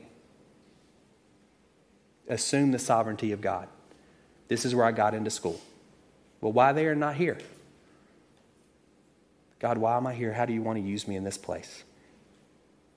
[2.29, 3.69] Assume the sovereignty of God.
[4.49, 5.61] This is where I got into school.
[6.41, 7.39] Well, why they are not here?
[9.59, 10.35] God, why am I here?
[10.35, 11.83] How do you want to use me in this place?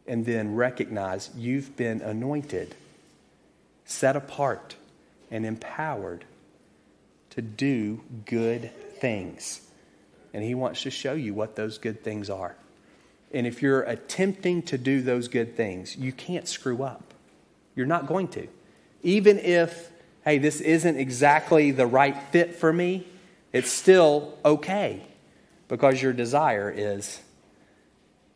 [0.07, 2.75] And then recognize you've been anointed,
[3.85, 4.75] set apart,
[5.31, 6.25] and empowered
[7.31, 9.61] to do good things.
[10.33, 12.55] And He wants to show you what those good things are.
[13.31, 17.13] And if you're attempting to do those good things, you can't screw up.
[17.75, 18.47] You're not going to.
[19.03, 19.91] Even if,
[20.25, 23.05] hey, this isn't exactly the right fit for me,
[23.53, 25.03] it's still okay
[25.67, 27.21] because your desire is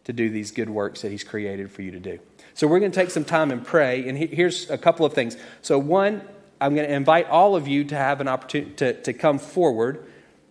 [0.06, 2.20] to do these good works that He's created for you to do.
[2.54, 4.08] So we're going to take some time and pray.
[4.08, 5.38] And here's a couple of things.
[5.62, 6.22] So, one,
[6.62, 10.06] I'm going to invite all of you to have an opportunity to, to come forward.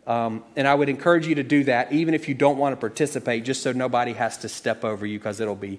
[0.06, 2.76] Um, and I would encourage you to do that, even if you don't want to
[2.76, 5.78] participate, just so nobody has to step over you, because it'll be,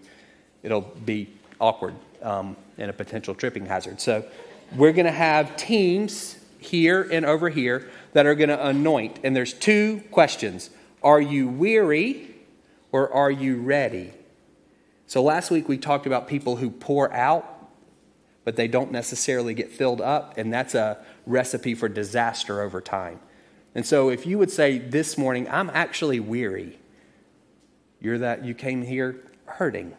[0.63, 3.99] it'll be awkward um, and a potential tripping hazard.
[3.99, 4.26] So,
[4.76, 9.19] we're going to have teams here and over here that are going to anoint.
[9.24, 10.69] And there's two questions
[11.03, 12.32] Are you weary?
[12.94, 14.14] Or are you ready?
[15.08, 17.70] So last week we talked about people who pour out,
[18.46, 23.20] but they don't necessarily get filled up, and that's a recipe for disaster over time.
[23.76, 26.80] And so if you would say this morning, I'm actually weary,
[28.00, 29.94] you're that you came here hurting,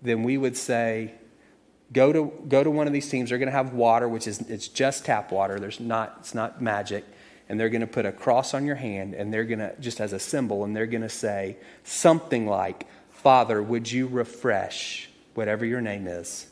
[0.00, 1.14] then we would say,
[1.92, 3.28] go to go to one of these teams.
[3.28, 5.60] They're going to have water, which is it's just tap water.
[5.60, 7.04] There's not it's not magic
[7.48, 10.00] and they're going to put a cross on your hand and they're going to, just
[10.00, 15.64] as a symbol, and they're going to say something like, Father, would you refresh whatever
[15.64, 16.46] your name is,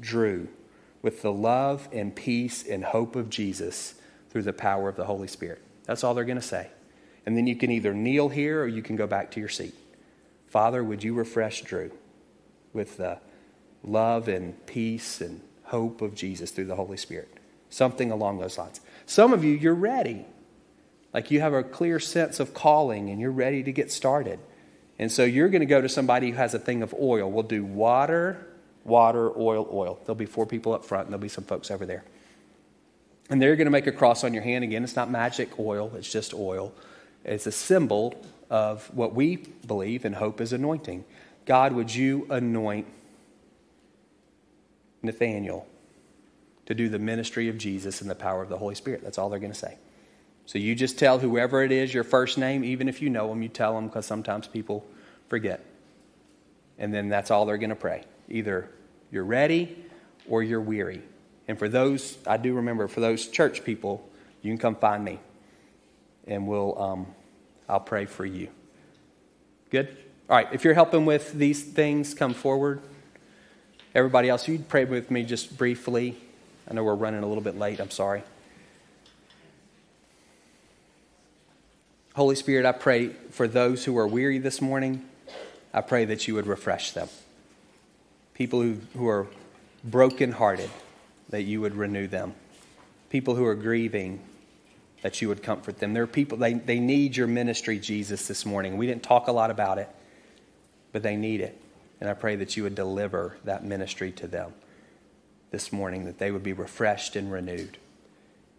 [0.00, 0.48] Drew,
[1.02, 3.94] with the love and peace and hope of Jesus
[4.30, 5.62] through the power of the Holy Spirit?
[5.84, 6.68] That's all they're going to say.
[7.24, 9.74] And then you can either kneel here or you can go back to your seat.
[10.46, 11.90] Father, would you refresh Drew
[12.72, 13.18] with the
[13.82, 17.28] love and peace and hope of Jesus through the Holy Spirit?
[17.68, 18.80] Something along those lines.
[19.06, 20.26] Some of you, you're ready.
[21.14, 24.38] Like you have a clear sense of calling and you're ready to get started.
[24.98, 27.30] And so you're going to go to somebody who has a thing of oil.
[27.30, 28.46] We'll do water,
[28.84, 29.98] water, oil, oil.
[30.04, 32.04] There'll be four people up front and there'll be some folks over there.
[33.30, 34.84] And they're going to make a cross on your hand again.
[34.84, 36.72] It's not magic oil, it's just oil.
[37.24, 39.36] It's a symbol of what we
[39.66, 41.04] believe and hope is anointing.
[41.44, 42.86] God, would you anoint
[45.02, 45.66] Nathaniel?
[46.66, 49.02] To do the ministry of Jesus in the power of the Holy Spirit.
[49.02, 49.78] That's all they're going to say.
[50.46, 53.42] So you just tell whoever it is your first name, even if you know them,
[53.42, 54.86] you tell them because sometimes people
[55.28, 55.64] forget.
[56.78, 58.04] And then that's all they're going to pray.
[58.28, 58.68] Either
[59.10, 59.84] you're ready
[60.28, 61.02] or you're weary.
[61.48, 64.08] And for those, I do remember, for those church people,
[64.42, 65.20] you can come find me.
[66.26, 67.06] And we'll, um,
[67.68, 68.48] I'll pray for you.
[69.70, 69.96] Good?
[70.28, 72.80] All right, if you're helping with these things, come forward.
[73.94, 76.16] Everybody else, you'd pray with me just briefly.
[76.68, 77.80] I know we're running a little bit late.
[77.80, 78.22] I'm sorry.
[82.14, 85.04] Holy Spirit, I pray for those who are weary this morning.
[85.72, 87.08] I pray that you would refresh them.
[88.34, 89.26] People who, who are
[89.84, 90.70] brokenhearted,
[91.28, 92.34] that you would renew them.
[93.10, 94.20] People who are grieving,
[95.02, 95.92] that you would comfort them.
[95.92, 98.76] There are people, they, they need your ministry, Jesus, this morning.
[98.76, 99.88] We didn't talk a lot about it,
[100.92, 101.60] but they need it.
[102.00, 104.52] And I pray that you would deliver that ministry to them
[105.56, 107.78] this morning, that they would be refreshed and renewed.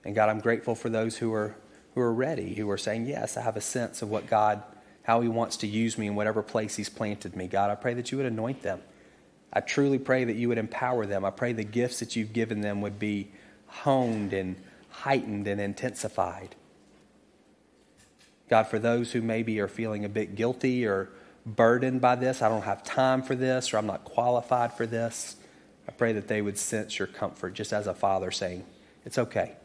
[0.03, 1.55] And God, I'm grateful for those who are,
[1.93, 4.63] who are ready, who are saying, Yes, I have a sense of what God,
[5.03, 7.45] how He wants to use me in whatever place He's planted me.
[7.45, 8.81] God, I pray that you would anoint them.
[9.53, 11.23] I truly pray that you would empower them.
[11.23, 13.27] I pray the gifts that you've given them would be
[13.67, 14.55] honed and
[14.89, 16.55] heightened and intensified.
[18.49, 21.09] God, for those who maybe are feeling a bit guilty or
[21.45, 25.35] burdened by this, I don't have time for this, or I'm not qualified for this,
[25.87, 28.65] I pray that they would sense your comfort just as a father saying,
[29.05, 29.55] It's okay.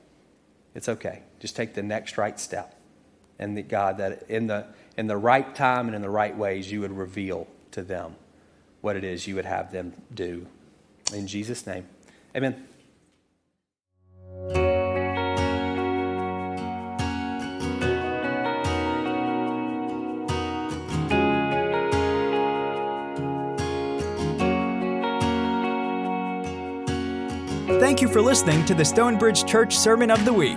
[0.75, 1.23] It's okay.
[1.41, 2.79] Just take the next right step.
[3.39, 4.67] And that God, that in the,
[4.97, 8.17] in the right time and in the right ways, you would reveal to them
[8.81, 10.47] what it is you would have them do.
[11.13, 11.87] In Jesus' name,
[12.37, 12.67] amen.
[27.83, 30.57] Thank you for listening to the Stonebridge Church Sermon of the Week.